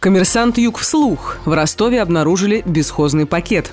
[0.00, 1.38] Коммерсант Юг вслух.
[1.44, 3.72] В Ростове обнаружили бесхозный пакет.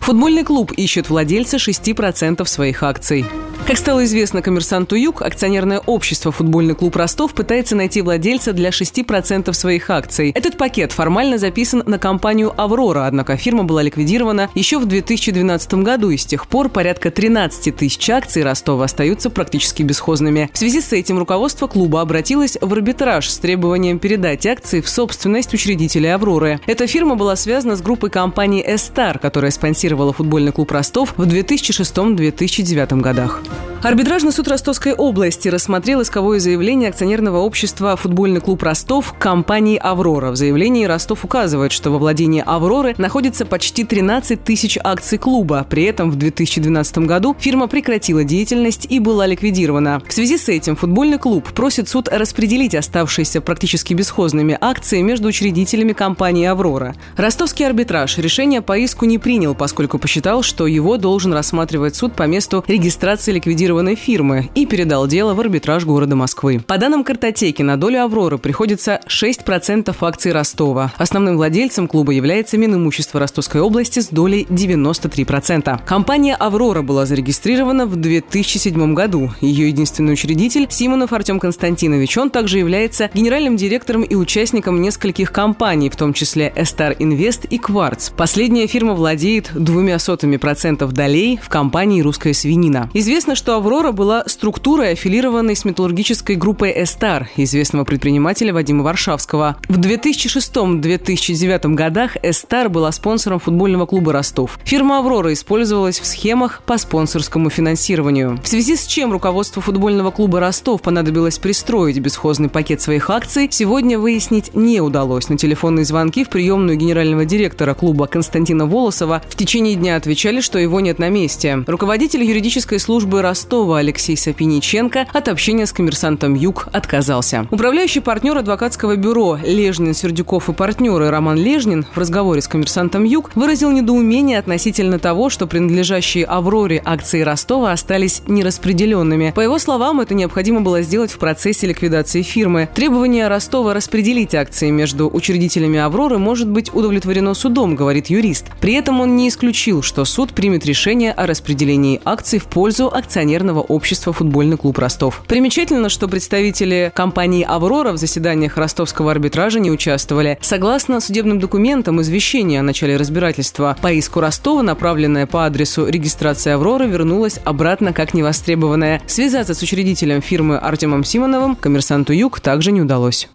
[0.00, 3.24] Футбольный клуб ищет владельца 6% своих акций.
[3.68, 9.52] Как стало известно коммерсанту Юг, акционерное общество «Футбольный клуб Ростов» пытается найти владельца для 6%
[9.52, 10.30] своих акций.
[10.34, 16.08] Этот пакет формально записан на компанию «Аврора», однако фирма была ликвидирована еще в 2012 году,
[16.08, 20.48] и с тех пор порядка 13 тысяч акций Ростова остаются практически бесхозными.
[20.54, 25.52] В связи с этим руководство клуба обратилось в арбитраж с требованием передать акции в собственность
[25.52, 26.58] учредителей «Авроры».
[26.66, 33.00] Эта фирма была связана с группой компании «Эстар», которая спонсировала футбольный клуб Ростов в 2006-2009
[33.00, 33.42] годах.
[33.80, 40.32] Арбитражный суд Ростовской области рассмотрел исковое заявление акционерного общества «Футбольный клуб Ростов» компании «Аврора».
[40.32, 45.64] В заявлении Ростов указывает, что во владении «Авроры» находится почти 13 тысяч акций клуба.
[45.70, 50.02] При этом в 2012 году фирма прекратила деятельность и была ликвидирована.
[50.08, 55.92] В связи с этим футбольный клуб просит суд распределить оставшиеся практически бесхозными акции между учредителями
[55.92, 56.96] компании «Аврора».
[57.16, 62.24] Ростовский арбитраж решение по иску не принял, поскольку посчитал, что его должен рассматривать суд по
[62.24, 66.60] месту регистрации ликвидированной фирмы и передал дело в арбитраж города Москвы.
[66.66, 70.92] По данным картотеки, на долю «Авроры» приходится 6% акций Ростова.
[70.98, 75.80] Основным владельцем клуба является Минимущество Ростовской области с долей 93%.
[75.86, 79.30] Компания «Аврора» была зарегистрирована в 2007 году.
[79.40, 82.18] Ее единственный учредитель– Симонов Артем Константинович.
[82.18, 87.58] Он также является генеральным директором и участником нескольких компаний, в том числе «Эстар Инвест» и
[87.58, 88.10] «Кварц».
[88.10, 92.90] Последняя фирма владеет двумя сотыми процентов долей в компании «Русская свинина».
[92.94, 99.58] Известно, что «Аврора» была структурой, аффилированной с металлургической группой «Эстар» известного предпринимателя Вадима Варшавского.
[99.68, 104.58] В 2006-2009 годах «Эстар» была спонсором футбольного клуба «Ростов».
[104.64, 108.40] Фирма «Аврора» использовалась в схемах по спонсорскому финансированию.
[108.42, 113.98] В связи с чем руководству футбольного клуба «Ростов» понадобилось пристроить бесхозный пакет своих акций, сегодня
[113.98, 115.28] выяснить не удалось.
[115.28, 120.58] На телефонные звонки в приемную генерального директора клуба Константина Волосова в течение дня отвечали, что
[120.58, 121.64] его нет на месте.
[121.66, 127.46] Руководитель юридической службы «Ростов» Ростова Алексей Сапиниченко от общения с коммерсантом Юг отказался.
[127.50, 133.30] Управляющий партнер адвокатского бюро Лежнин, Сердюков и партнеры Роман Лежнин в разговоре с коммерсантом Юг
[133.34, 139.32] выразил недоумение относительно того, что принадлежащие «Авроре» акции Ростова остались нераспределенными.
[139.34, 142.68] По его словам, это необходимо было сделать в процессе ликвидации фирмы.
[142.74, 148.46] Требование Ростова распределить акции между учредителями «Авроры» может быть удовлетворено судом, говорит юрист.
[148.60, 153.60] При этом он не исключил, что суд примет решение о распределении акций в пользу акционерного
[153.60, 155.22] общества «Футбольный клуб Ростов».
[155.26, 160.38] Примечательно, что представители компании «Аврора» в заседаниях ростовского арбитража не участвовали.
[160.42, 166.86] Согласно судебным документам, извещение о начале разбирательства по иску Ростова, направленное по адресу регистрации «Авроры»,
[166.86, 169.00] вернулось обратно как невостребованное.
[169.06, 173.28] Связаться с учредителем фирмы Артемом Симоновым коммерсанту «Юг» также не удалось.